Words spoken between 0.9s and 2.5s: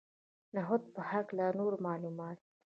په هکله نور معلومات.